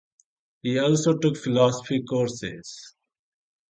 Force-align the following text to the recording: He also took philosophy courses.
He 0.63 0.79
also 0.79 1.15
took 1.19 1.37
philosophy 1.37 2.01
courses. 2.09 2.95